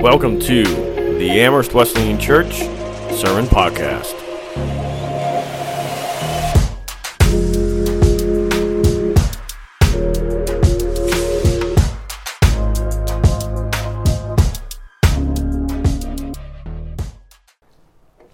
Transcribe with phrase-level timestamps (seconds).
[0.00, 2.60] Welcome to the Amherst Wesleyan Church
[3.14, 4.16] Sermon Podcast.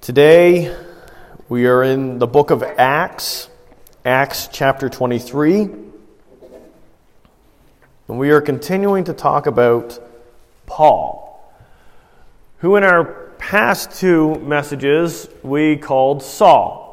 [0.00, 0.72] Today
[1.48, 3.48] we are in the book of Acts,
[4.04, 5.62] Acts chapter 23.
[8.06, 9.98] And we are continuing to talk about
[10.66, 11.25] Paul
[12.59, 13.05] who in our
[13.38, 16.84] past two messages we called Saul.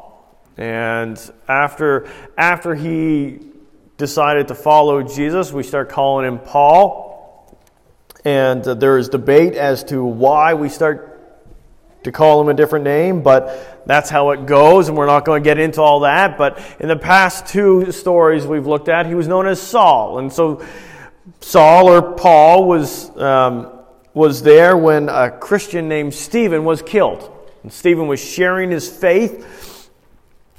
[0.56, 1.18] And
[1.48, 3.40] after, after he
[3.96, 7.58] decided to follow Jesus, we start calling him Paul.
[8.24, 11.10] And uh, there is debate as to why we start
[12.04, 15.42] to call him a different name, but that's how it goes, and we're not going
[15.42, 16.36] to get into all that.
[16.36, 20.18] But in the past two stories we've looked at, he was known as Saul.
[20.18, 20.64] And so
[21.40, 23.73] Saul or Paul was um,
[24.14, 27.30] was there when a Christian named Stephen was killed.
[27.62, 29.90] And Stephen was sharing his faith,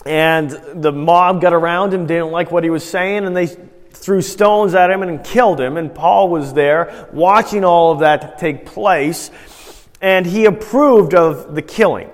[0.05, 4.21] and the mob got around him, didn't like what he was saying, and they threw
[4.21, 5.77] stones at him and killed him.
[5.77, 9.31] And Paul was there watching all of that take place,
[10.01, 12.09] and he approved of the killing.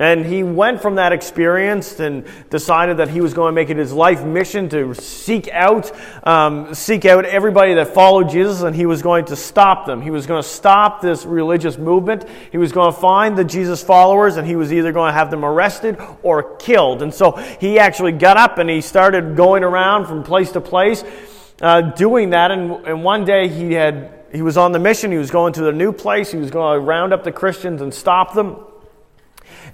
[0.00, 3.76] And he went from that experience and decided that he was going to make it
[3.76, 5.90] his life mission to seek out,
[6.24, 10.00] um, seek out everybody that followed Jesus, and he was going to stop them.
[10.00, 12.26] He was going to stop this religious movement.
[12.52, 15.32] He was going to find the Jesus followers, and he was either going to have
[15.32, 17.02] them arrested or killed.
[17.02, 21.02] And so he actually got up and he started going around from place to place,
[21.60, 22.52] uh, doing that.
[22.52, 25.10] And, and one day he had he was on the mission.
[25.10, 26.30] He was going to a new place.
[26.30, 28.56] He was going to round up the Christians and stop them.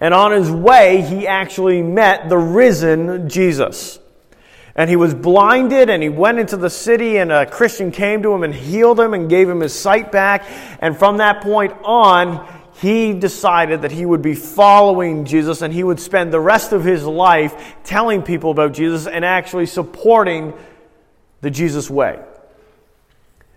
[0.00, 3.98] And on his way, he actually met the risen Jesus.
[4.77, 8.33] And he was blinded, and he went into the city, and a Christian came to
[8.33, 10.45] him and healed him and gave him his sight back.
[10.81, 12.47] And from that point on,
[12.81, 16.83] he decided that he would be following Jesus and he would spend the rest of
[16.83, 20.53] his life telling people about Jesus and actually supporting
[21.41, 22.19] the Jesus way.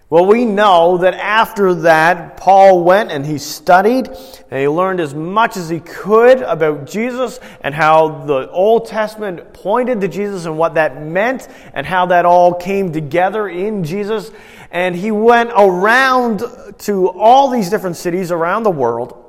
[0.10, 5.14] Well, we know that after that, Paul went and he studied and he learned as
[5.14, 10.58] much as he could about Jesus and how the Old Testament pointed to Jesus and
[10.58, 14.32] what that meant and how that all came together in Jesus.
[14.72, 16.42] And he went around
[16.80, 19.26] to all these different cities around the world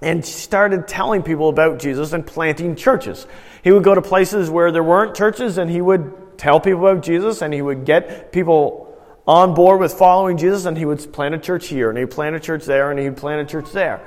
[0.00, 3.24] and started telling people about Jesus and planting churches.
[3.62, 7.04] He would go to places where there weren't churches and he would tell people about
[7.04, 8.81] Jesus and he would get people
[9.26, 12.34] on board with following Jesus, and he would plant a church here, and he'd plant
[12.34, 14.00] a church there, and he'd plant a church there.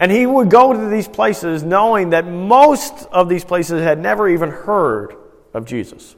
[0.00, 4.28] And he would go to these places knowing that most of these places had never
[4.28, 5.14] even heard
[5.54, 6.16] of Jesus.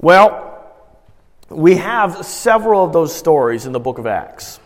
[0.00, 0.48] Well,
[1.48, 4.58] we have several of those stories in the book of Acts.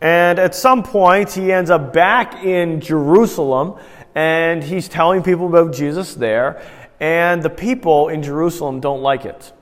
[0.00, 3.74] And at some point, he ends up back in Jerusalem
[4.14, 6.62] and he's telling people about Jesus there.
[7.00, 9.52] And the people in Jerusalem don't like it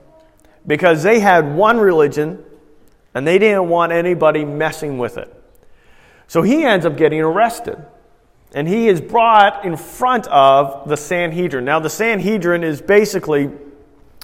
[0.67, 2.43] because they had one religion
[3.15, 5.33] and they didn't want anybody messing with it.
[6.27, 7.83] So he ends up getting arrested.
[8.53, 11.65] And he is brought in front of the Sanhedrin.
[11.65, 13.49] Now, the Sanhedrin is basically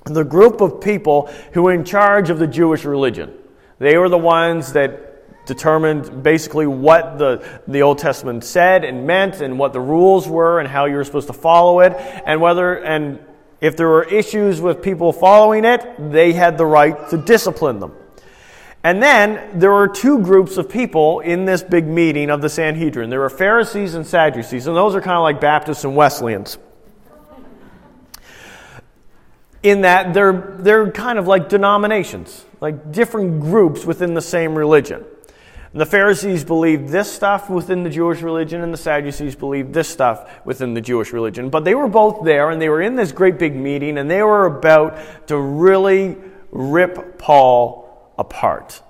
[0.06, 3.34] the group of people who are in charge of the Jewish religion.
[3.80, 9.42] They were the ones that determined basically what the, the Old Testament said and meant
[9.42, 11.94] and what the rules were and how you were supposed to follow it
[12.26, 13.20] and whether and
[13.64, 15.82] if there were issues with people following it,
[16.12, 17.94] they had the right to discipline them.
[18.84, 23.10] And then there were two groups of people in this big meeting of the Sanhedrin.
[23.10, 26.58] There were Pharisees and Sadducees, and those are kind of like Baptists and Wesleyans.
[29.64, 35.06] In that they're, they're kind of like denominations, like different groups within the same religion.
[35.74, 39.90] And the Pharisees believed this stuff within the Jewish religion, and the Sadducees believed this
[39.90, 41.50] stuff within the Jewish religion.
[41.50, 44.22] But they were both there, and they were in this great big meeting, and they
[44.22, 46.16] were about to really
[46.52, 48.84] rip Paul apart.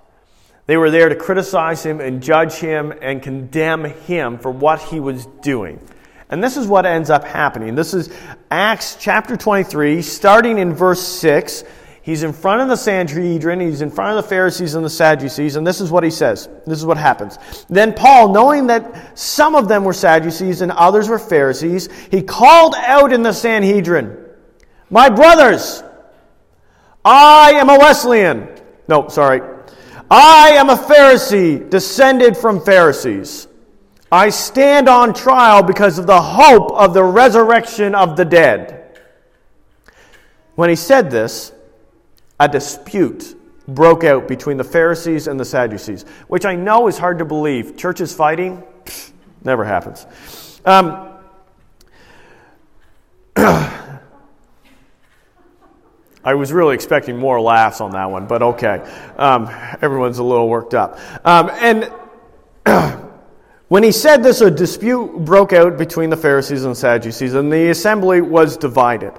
[0.66, 5.00] They were there to criticize him and judge him and condemn him for what he
[5.00, 5.80] was doing.
[6.30, 7.76] And this is what ends up happening.
[7.76, 8.14] This is
[8.52, 11.64] Acts chapter 23, starting in verse 6.
[12.04, 15.56] He's in front of the Sanhedrin, he's in front of the Pharisees and the Sadducees,
[15.56, 16.50] and this is what he says.
[16.68, 17.38] This is what happens.
[17.70, 22.76] Then Paul, knowing that some of them were Sadducees and others were Pharisees, he called
[22.78, 24.18] out in the Sanhedrin,
[24.90, 25.82] My brothers,
[27.06, 28.50] I am a Wesleyan.
[28.90, 29.42] No, sorry.
[30.12, 33.48] I am a Pharisee, descended from Pharisees.
[34.12, 39.00] I stand on trial because of the hope of the resurrection of the dead.
[40.56, 41.53] When he said this,
[42.44, 43.36] a dispute
[43.68, 47.78] broke out between the Pharisees and the Sadducees, which I know is hard to believe.
[47.78, 48.62] Churches fighting,
[49.44, 50.06] never happens.
[50.66, 51.10] Um,
[56.26, 58.80] I was really expecting more laughs on that one, but okay.
[59.18, 59.50] Um,
[59.82, 61.00] everyone's a little worked up.
[61.26, 61.92] Um, and
[63.70, 67.70] when he said this, a dispute broke out between the Pharisees and Sadducees, and the
[67.70, 69.14] assembly was divided.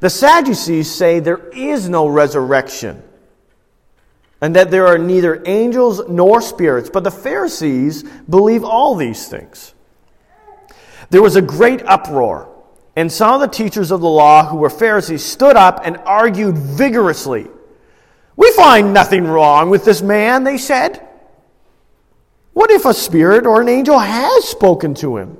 [0.00, 3.02] The Sadducees say there is no resurrection,
[4.40, 9.74] and that there are neither angels nor spirits, but the Pharisees believe all these things.
[11.10, 12.50] There was a great uproar.
[12.96, 16.56] And some of the teachers of the law, who were Pharisees, stood up and argued
[16.56, 17.48] vigorously.
[18.36, 21.06] We find nothing wrong with this man, they said.
[22.52, 25.38] What if a spirit or an angel has spoken to him?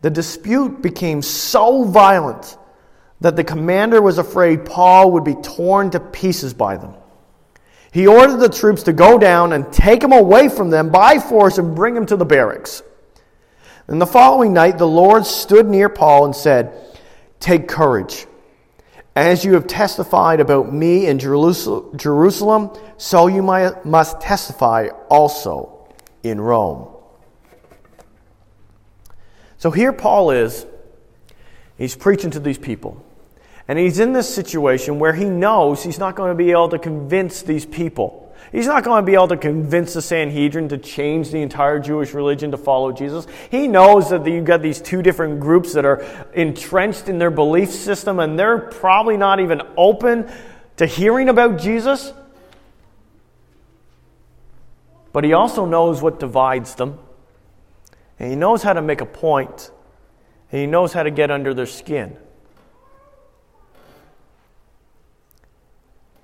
[0.00, 2.56] The dispute became so violent
[3.24, 6.94] that the commander was afraid Paul would be torn to pieces by them.
[7.90, 11.56] He ordered the troops to go down and take him away from them by force
[11.56, 12.82] and bring him to the barracks.
[13.86, 16.74] And the following night, the Lord stood near Paul and said,
[17.40, 18.26] Take courage.
[19.16, 25.88] As you have testified about me in Jerusalem, so you must testify also
[26.22, 26.94] in Rome.
[29.56, 30.66] So here Paul is.
[31.78, 33.03] He's preaching to these people.
[33.66, 36.78] And he's in this situation where he knows he's not going to be able to
[36.78, 38.20] convince these people.
[38.52, 42.12] He's not going to be able to convince the Sanhedrin to change the entire Jewish
[42.12, 43.26] religion to follow Jesus.
[43.50, 47.70] He knows that you've got these two different groups that are entrenched in their belief
[47.70, 50.30] system and they're probably not even open
[50.76, 52.12] to hearing about Jesus.
[55.12, 56.98] But he also knows what divides them.
[58.18, 59.70] And he knows how to make a point.
[60.52, 62.16] And he knows how to get under their skin.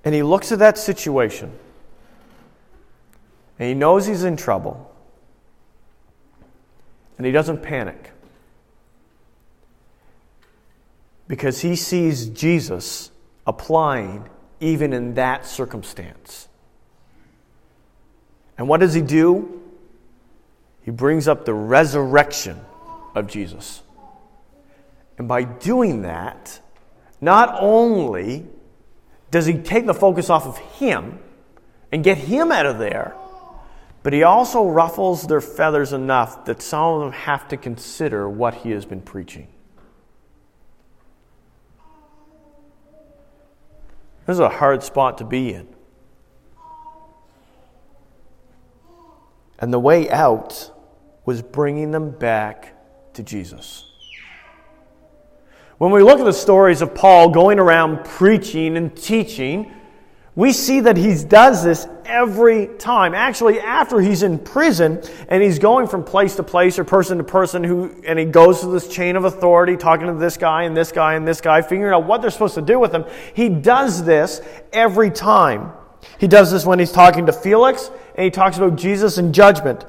[0.05, 1.53] And he looks at that situation
[3.61, 4.91] and he knows he's in trouble.
[7.19, 8.11] And he doesn't panic.
[11.29, 13.11] Because he sees Jesus
[13.47, 14.29] applying
[14.61, 16.49] even in that circumstance.
[18.57, 19.61] And what does he do?
[20.83, 22.59] He brings up the resurrection
[23.15, 23.83] of Jesus.
[25.19, 26.61] And by doing that,
[27.21, 28.47] not only
[29.31, 31.19] does he take the focus off of him
[31.93, 33.15] and get him out of there,
[34.03, 38.55] but he also ruffles their feathers enough that some of them have to consider what
[38.55, 39.49] he has been preaching.
[44.27, 45.69] This is a hard spot to be in.
[49.59, 50.71] And the way out
[51.27, 52.75] was bringing them back
[53.15, 53.90] to Jesus.
[55.81, 59.73] When we look at the stories of Paul going around preaching and teaching,
[60.35, 63.15] we see that he does this every time.
[63.15, 67.25] Actually, after he's in prison and he's going from place to place or person to
[67.25, 70.77] person, who, and he goes through this chain of authority, talking to this guy and
[70.77, 73.49] this guy and this guy, figuring out what they're supposed to do with him, he
[73.49, 74.43] does this
[74.75, 75.73] every time.
[76.19, 79.87] He does this when he's talking to Felix and he talks about Jesus and judgment.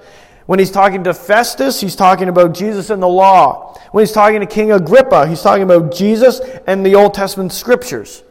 [0.52, 3.74] When he's talking to Festus, he's talking about Jesus and the law.
[3.94, 8.22] When he's talking to King Agrippa, he's talking about Jesus and the Old Testament scriptures.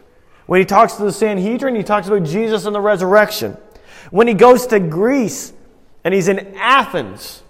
[0.44, 3.56] When he talks to the Sanhedrin, he talks about Jesus and the resurrection.
[4.11, 5.55] When he goes to Greece
[6.05, 7.43] and he's in Athens,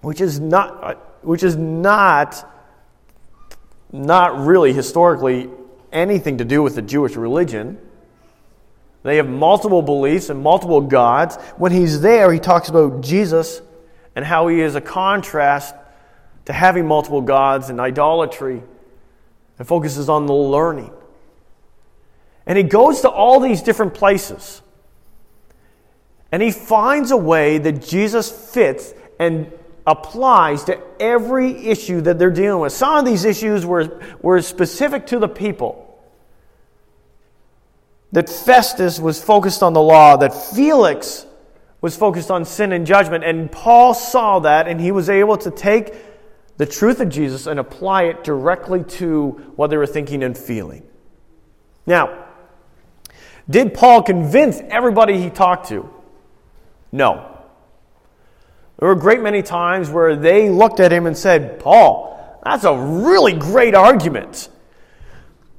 [0.00, 2.48] which is not, uh, which is not,
[3.90, 5.50] not really historically
[5.92, 7.78] anything to do with the Jewish religion.
[9.02, 11.34] They have multiple beliefs and multiple gods.
[11.56, 13.60] When he's there, he talks about Jesus
[14.18, 15.76] and how he is a contrast
[16.44, 18.60] to having multiple gods and idolatry
[19.60, 20.90] and focuses on the learning.
[22.44, 24.60] And he goes to all these different places.
[26.32, 29.52] And he finds a way that Jesus fits and
[29.86, 32.72] applies to every issue that they're dealing with.
[32.72, 35.96] Some of these issues were, were specific to the people.
[38.10, 41.24] That Festus was focused on the law, that Felix
[41.80, 43.24] was focused on sin and judgment.
[43.24, 45.94] And Paul saw that, and he was able to take
[46.56, 50.84] the truth of Jesus and apply it directly to what they were thinking and feeling.
[51.86, 52.26] Now,
[53.48, 55.88] did Paul convince everybody he talked to?
[56.92, 57.38] No.
[58.78, 62.64] There were a great many times where they looked at him and said, Paul, that's
[62.64, 64.48] a really great argument.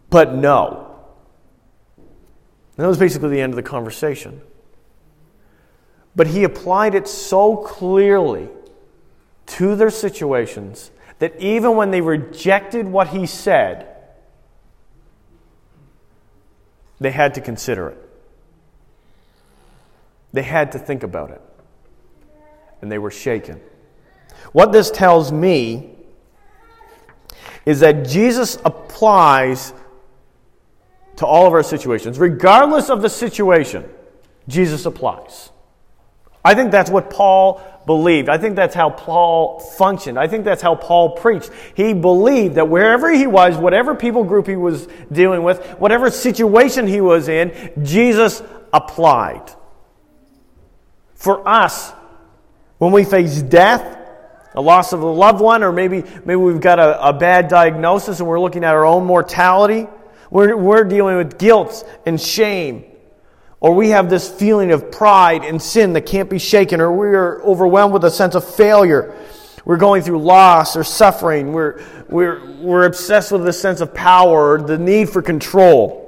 [0.09, 0.95] But no.
[1.97, 4.41] And that was basically the end of the conversation.
[6.19, 8.49] But he applied it so clearly
[9.45, 13.88] to their situations that even when they rejected what he said,
[16.99, 18.09] they had to consider it.
[20.33, 21.41] They had to think about it.
[22.81, 23.61] And they were shaken.
[24.51, 25.95] What this tells me
[27.65, 29.71] is that Jesus applies
[31.15, 32.19] to all of our situations.
[32.19, 33.89] Regardless of the situation,
[34.49, 35.51] Jesus applies.
[36.43, 38.29] I think that's what Paul believed.
[38.29, 40.17] I think that's how Paul functioned.
[40.17, 41.51] I think that's how Paul preached.
[41.75, 46.88] He believed that wherever he was, whatever people group he was dealing with, whatever situation
[46.88, 48.41] he was in, Jesus
[48.72, 49.51] applied.
[51.15, 51.91] For us,
[52.77, 53.98] when we face death,
[54.55, 58.19] a loss of a loved one, or maybe, maybe we've got a, a bad diagnosis
[58.19, 59.88] and we're looking at our own mortality,
[60.31, 62.88] we're, we're dealing with guilt and shame.
[63.62, 67.08] Or we have this feeling of pride and sin that can't be shaken, or we
[67.08, 69.16] are overwhelmed with a sense of failure.
[69.66, 71.51] We're going through loss or suffering.
[71.51, 76.06] We're, we're, we're obsessed with this sense of power or the need for control.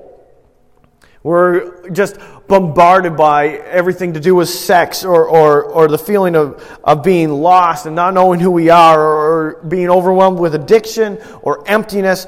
[1.24, 2.18] We're just
[2.48, 7.30] bombarded by everything to do with sex or, or, or the feeling of, of being
[7.30, 12.26] lost and not knowing who we are or, or being overwhelmed with addiction or emptiness.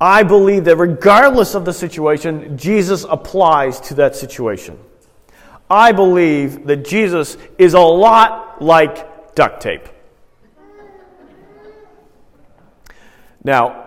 [0.00, 4.78] I believe that regardless of the situation, Jesus applies to that situation.
[5.70, 9.88] I believe that Jesus is a lot like duct tape.
[13.42, 13.86] Now,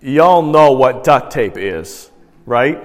[0.00, 2.10] y'all know what duct tape is,
[2.44, 2.82] right?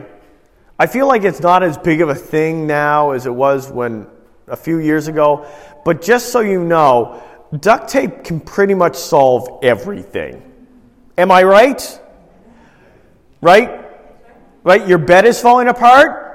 [0.77, 4.07] I feel like it's not as big of a thing now as it was when
[4.47, 5.47] a few years ago,
[5.83, 7.23] but just so you know,
[7.59, 10.43] duct tape can pretty much solve everything.
[11.17, 11.99] Am I right?
[13.41, 13.85] Right?
[14.63, 14.87] Right?
[14.87, 16.29] Your bed is falling apart?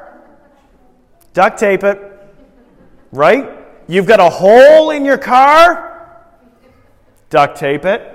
[1.32, 2.00] Duct tape it.
[3.12, 3.50] Right?
[3.86, 6.30] You've got a hole in your car?
[7.30, 8.10] Duct tape it.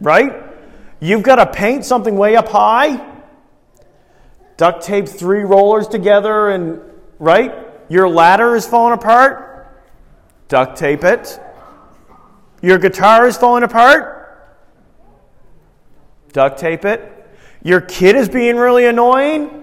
[0.00, 0.32] Right?
[1.00, 3.06] You've got to paint something way up high?
[4.56, 6.80] Duct tape three rollers together and,
[7.18, 7.52] right?
[7.88, 9.50] Your ladder is falling apart?
[10.48, 11.40] Duct tape it.
[12.62, 14.19] Your guitar is falling apart?
[16.32, 17.16] Duct tape it.
[17.62, 19.56] Your kid is being really annoying.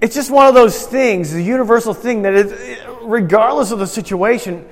[0.00, 4.66] it's just one of those things, the universal thing that is, regardless of the situation,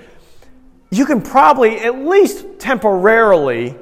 [0.90, 3.76] you can probably at least temporarily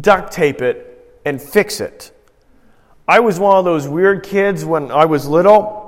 [0.00, 2.12] duct tape it and fix it.
[3.08, 5.82] I was one of those weird kids when I was little.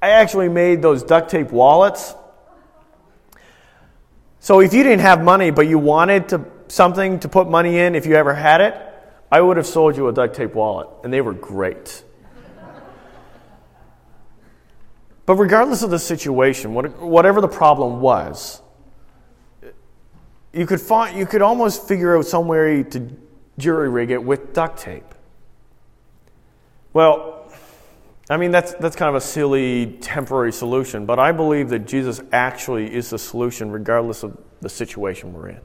[0.00, 2.14] I actually made those duct tape wallets
[4.44, 7.94] so if you didn't have money, but you wanted to, something to put money in
[7.94, 8.78] if you ever had it,
[9.32, 12.04] I would have sold you a duct tape wallet, and they were great.
[15.24, 18.60] but regardless of the situation, whatever the problem was,
[20.52, 23.16] you could, find, you could almost figure out some way to
[23.56, 25.14] jury rig it with duct tape.
[26.92, 27.33] Well,
[28.30, 32.22] I mean, that's, that's kind of a silly temporary solution, but I believe that Jesus
[32.32, 35.60] actually is the solution regardless of the situation we're in.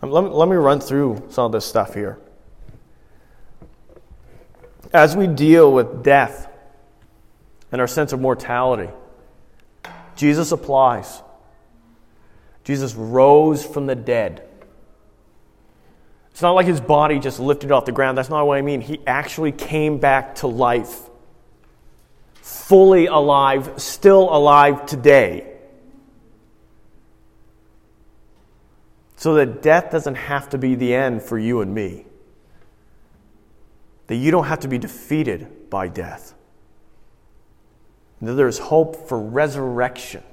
[0.00, 2.18] Um, let, let me run through some of this stuff here.
[4.94, 6.48] As we deal with death
[7.70, 8.90] and our sense of mortality,
[10.16, 11.22] Jesus applies.
[12.62, 14.48] Jesus rose from the dead.
[16.34, 18.18] It's not like his body just lifted off the ground.
[18.18, 18.80] That's not what I mean.
[18.80, 21.08] He actually came back to life,
[22.34, 25.46] fully alive, still alive today.
[29.14, 32.04] So that death doesn't have to be the end for you and me.
[34.08, 36.34] That you don't have to be defeated by death.
[38.20, 40.24] That there's hope for resurrection.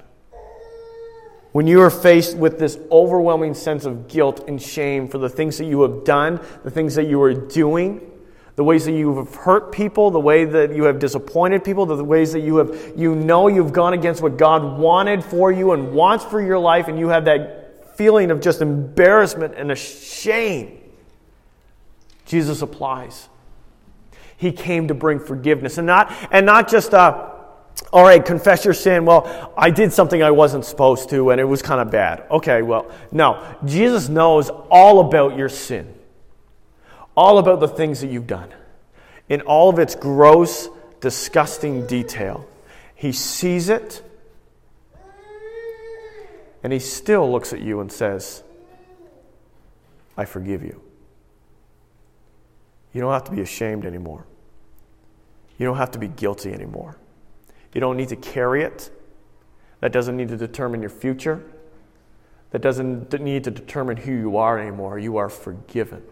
[1.51, 5.57] When you are faced with this overwhelming sense of guilt and shame for the things
[5.57, 8.09] that you have done, the things that you are doing,
[8.55, 12.03] the ways that you have hurt people, the way that you have disappointed people, the
[12.03, 15.93] ways that you have you know you've gone against what God wanted for you and
[15.93, 20.77] wants for your life and you have that feeling of just embarrassment and a shame.
[22.25, 23.27] Jesus applies.
[24.37, 27.30] He came to bring forgiveness and not and not just a
[27.93, 29.05] all right, confess your sin.
[29.05, 32.23] Well, I did something I wasn't supposed to and it was kind of bad.
[32.31, 33.45] Okay, well, no.
[33.65, 35.93] Jesus knows all about your sin,
[37.15, 38.49] all about the things that you've done,
[39.27, 40.69] in all of its gross,
[41.01, 42.47] disgusting detail.
[42.95, 44.01] He sees it
[46.63, 48.43] and he still looks at you and says,
[50.15, 50.81] I forgive you.
[52.93, 54.25] You don't have to be ashamed anymore.
[55.57, 56.97] You don't have to be guilty anymore.
[57.73, 58.91] You don't need to carry it.
[59.79, 61.43] That doesn't need to determine your future.
[62.51, 64.99] That doesn't need to determine who you are anymore.
[64.99, 66.03] You are forgiven.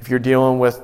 [0.00, 0.80] If you're dealing with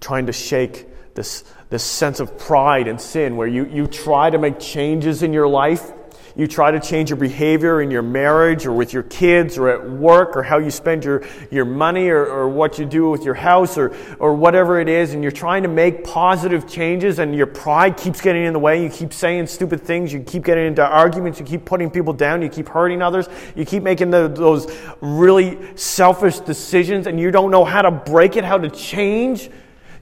[0.00, 4.38] trying to shake this, this sense of pride and sin where you, you try to
[4.38, 5.92] make changes in your life
[6.36, 9.90] you try to change your behavior in your marriage or with your kids or at
[9.90, 13.32] work or how you spend your, your money or, or what you do with your
[13.32, 17.46] house or, or whatever it is, and you're trying to make positive changes and your
[17.46, 18.82] pride keeps getting in the way.
[18.82, 20.12] You keep saying stupid things.
[20.12, 21.40] You keep getting into arguments.
[21.40, 22.42] You keep putting people down.
[22.42, 23.28] You keep hurting others.
[23.54, 28.36] You keep making the, those really selfish decisions and you don't know how to break
[28.36, 29.48] it, how to change.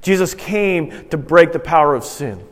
[0.02, 2.44] Jesus came to break the power of sin.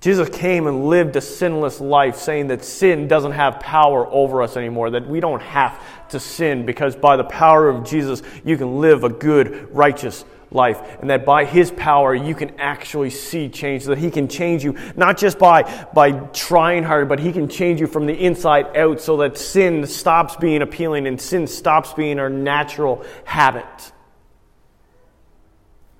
[0.00, 4.56] Jesus came and lived a sinless life, saying that sin doesn't have power over us
[4.56, 8.80] anymore, that we don't have to sin because by the power of Jesus, you can
[8.80, 10.80] live a good, righteous life.
[11.00, 14.76] And that by his power, you can actually see change, that he can change you,
[14.96, 19.00] not just by, by trying hard, but he can change you from the inside out
[19.00, 23.92] so that sin stops being appealing and sin stops being our natural habit.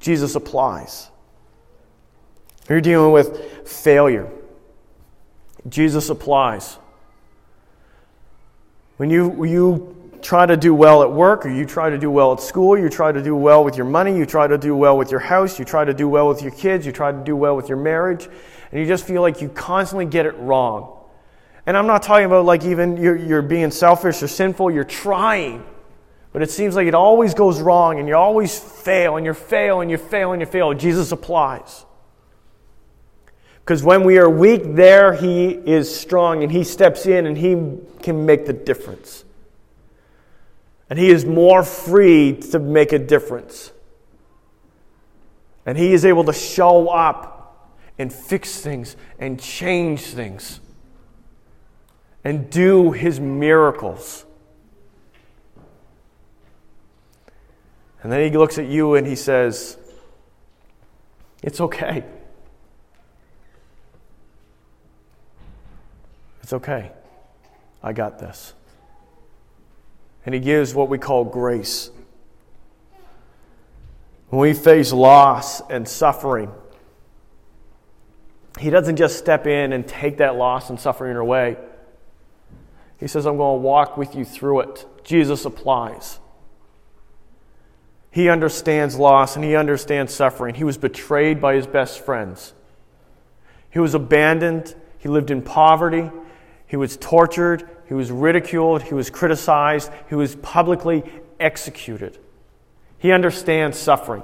[0.00, 1.10] Jesus applies.
[2.68, 4.30] You're dealing with failure.
[5.68, 6.78] Jesus applies.
[8.98, 12.32] When you, you try to do well at work, or you try to do well
[12.32, 14.98] at school, you try to do well with your money, you try to do well
[14.98, 17.36] with your house, you try to do well with your kids, you try to do
[17.36, 18.28] well with your marriage,
[18.70, 20.94] and you just feel like you constantly get it wrong.
[21.64, 25.64] And I'm not talking about like even you're, you're being selfish or sinful, you're trying.
[26.32, 29.80] But it seems like it always goes wrong and you always fail and you fail
[29.80, 30.72] and you fail and you fail.
[30.74, 31.84] Jesus applies.
[33.68, 37.54] Because when we are weak, there He is strong and He steps in and He
[38.00, 39.26] can make the difference.
[40.88, 43.72] And He is more free to make a difference.
[45.66, 50.60] And He is able to show up and fix things and change things
[52.24, 54.24] and do His miracles.
[58.02, 59.76] And then He looks at you and He says,
[61.42, 62.06] It's okay.
[66.48, 66.92] It's okay.
[67.82, 68.54] I got this.
[70.24, 71.90] And he gives what we call grace.
[74.30, 76.50] When we face loss and suffering,
[78.58, 81.58] he doesn't just step in and take that loss and suffering away.
[82.98, 84.86] He says, I'm going to walk with you through it.
[85.04, 86.18] Jesus applies.
[88.10, 90.54] He understands loss and he understands suffering.
[90.54, 92.54] He was betrayed by his best friends.
[93.68, 94.74] He was abandoned.
[94.96, 96.10] He lived in poverty.
[96.68, 101.02] He was tortured, he was ridiculed, he was criticized, he was publicly
[101.40, 102.18] executed.
[102.98, 104.22] He understands suffering,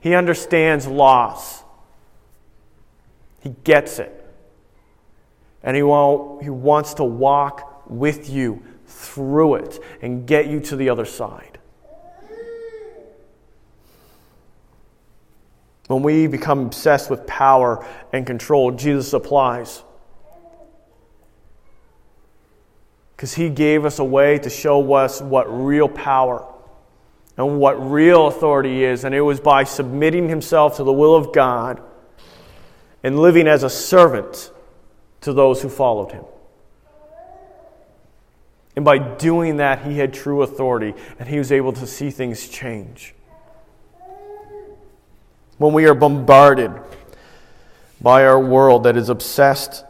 [0.00, 1.64] he understands loss.
[3.40, 4.16] He gets it.
[5.62, 10.90] And he, he wants to walk with you through it and get you to the
[10.90, 11.58] other side.
[15.86, 19.82] When we become obsessed with power and control, Jesus applies.
[23.20, 26.42] Because He gave us a way to show us what real power
[27.36, 29.04] and what real authority is.
[29.04, 31.82] And it was by submitting Himself to the will of God
[33.04, 34.50] and living as a servant
[35.20, 36.24] to those who followed Him.
[38.74, 42.48] And by doing that, He had true authority and He was able to see things
[42.48, 43.14] change.
[45.58, 46.72] When we are bombarded
[48.00, 49.84] by our world that is obsessed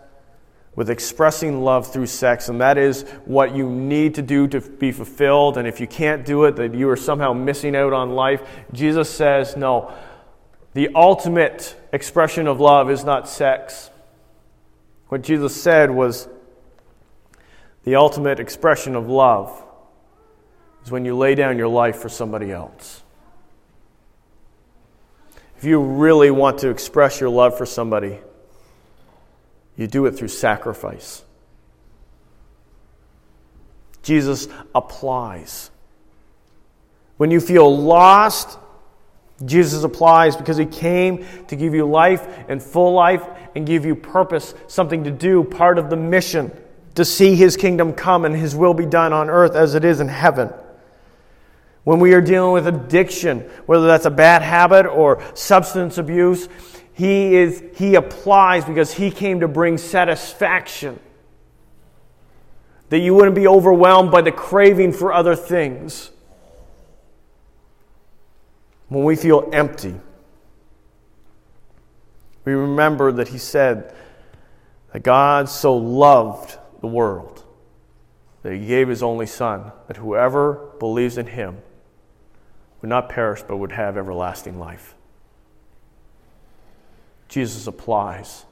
[0.80, 4.90] with expressing love through sex, and that is what you need to do to be
[4.90, 5.58] fulfilled.
[5.58, 8.40] And if you can't do it, that you are somehow missing out on life.
[8.72, 9.92] Jesus says, no,
[10.72, 13.90] the ultimate expression of love is not sex.
[15.08, 16.30] What Jesus said was
[17.84, 19.62] the ultimate expression of love
[20.82, 23.02] is when you lay down your life for somebody else.
[25.58, 28.20] If you really want to express your love for somebody,
[29.76, 31.22] you do it through sacrifice.
[34.02, 35.70] Jesus applies.
[37.16, 38.59] When you feel lost,
[39.44, 43.94] Jesus applies because he came to give you life and full life and give you
[43.94, 46.50] purpose, something to do, part of the mission
[46.94, 50.00] to see his kingdom come and his will be done on earth as it is
[50.00, 50.52] in heaven.
[51.85, 56.48] When we are dealing with addiction, whether that's a bad habit or substance abuse,
[57.00, 61.00] he, is, he applies because he came to bring satisfaction.
[62.90, 66.10] That you wouldn't be overwhelmed by the craving for other things.
[68.88, 69.94] When we feel empty,
[72.44, 73.94] we remember that he said
[74.92, 77.46] that God so loved the world
[78.42, 81.62] that he gave his only Son, that whoever believes in him
[82.82, 84.96] would not perish but would have everlasting life.
[87.30, 88.44] Jesus applies.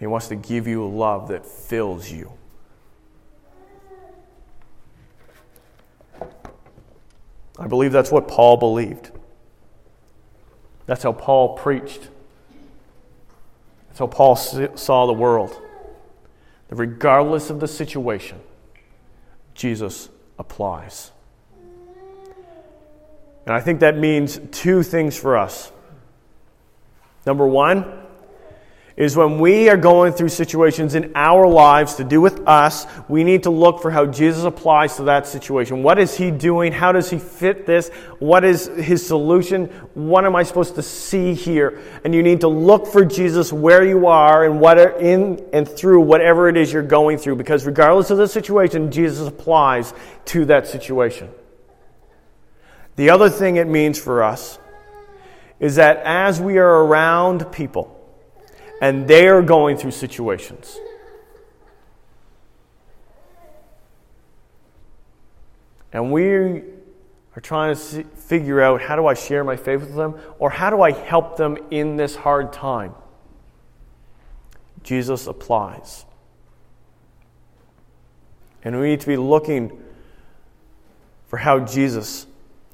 [0.00, 2.32] He wants to give you a love that fills you.
[7.58, 9.12] I believe that's what Paul believed.
[10.86, 12.08] That's how Paul preached.
[13.88, 15.60] That's how Paul saw the world.
[16.68, 18.40] That regardless of the situation,
[19.54, 21.12] Jesus applies.
[23.44, 25.70] And I think that means two things for us.
[27.24, 28.02] Number one,
[28.96, 33.24] is when we are going through situations in our lives to do with us, we
[33.24, 35.82] need to look for how Jesus applies to that situation.
[35.82, 36.72] What is he doing?
[36.72, 37.88] How does he fit this?
[38.18, 39.66] What is his solution?
[39.94, 41.80] What am I supposed to see here?
[42.04, 45.66] And you need to look for Jesus where you are and what are in and
[45.66, 49.94] through whatever it is you're going through because regardless of the situation, Jesus applies
[50.26, 51.30] to that situation.
[52.96, 54.58] The other thing it means for us
[55.62, 57.96] is that as we are around people
[58.80, 60.76] and they are going through situations.
[65.92, 69.94] And we are trying to see, figure out how do I share my faith with
[69.94, 72.96] them or how do I help them in this hard time.
[74.82, 76.04] Jesus applies.
[78.64, 79.80] And we need to be looking
[81.28, 82.26] for how Jesus,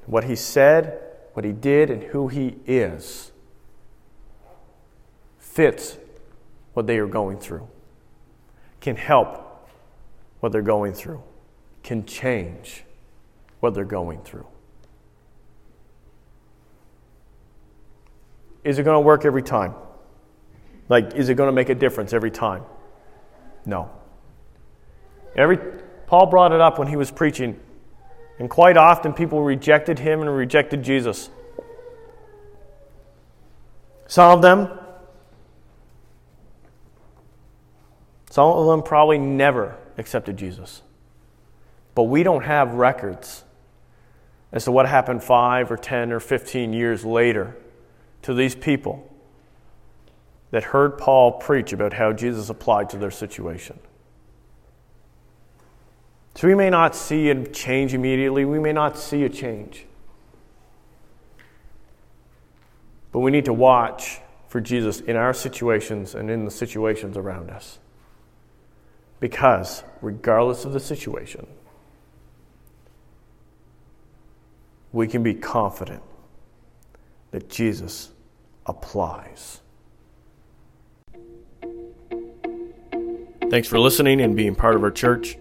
[0.07, 3.31] what he said, what he did, and who he is
[5.37, 5.97] fits
[6.73, 7.67] what they are going through,
[8.79, 9.67] can help
[10.39, 11.21] what they're going through,
[11.83, 12.83] can change
[13.59, 14.47] what they're going through.
[18.63, 19.73] Is it going to work every time?
[20.89, 22.63] Like, is it going to make a difference every time?
[23.65, 23.91] No.
[25.35, 25.57] Every,
[26.07, 27.59] Paul brought it up when he was preaching,
[28.39, 31.29] and quite often people rejected him and rejected Jesus.
[34.07, 34.79] Some of them
[38.29, 40.81] Some of them probably never accepted Jesus.
[41.95, 43.43] But we don't have records
[44.51, 47.57] as to what happened five or 10 or 15 years later
[48.21, 49.05] to these people
[50.51, 53.79] that heard Paul preach about how Jesus applied to their situation.
[56.35, 59.85] So we may not see a change immediately, we may not see a change.
[63.11, 67.49] But we need to watch for Jesus in our situations and in the situations around
[67.49, 67.79] us.
[69.19, 71.45] Because, regardless of the situation,
[74.91, 76.01] we can be confident
[77.31, 78.09] that Jesus
[78.65, 79.61] applies.
[83.49, 85.37] Thanks for listening and being part of our church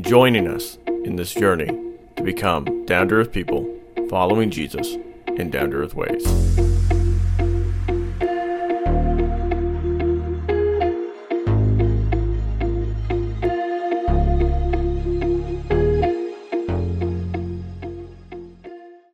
[0.00, 1.78] joining us in this journey
[2.16, 3.68] to become down to earth people
[4.08, 6.71] following Jesus in down to earth ways.